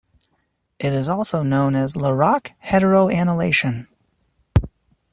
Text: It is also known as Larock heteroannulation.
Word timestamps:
It 0.79 0.93
is 0.93 1.07
also 1.07 1.43
known 1.43 1.75
as 1.75 1.93
Larock 1.93 2.53
heteroannulation. 2.65 3.85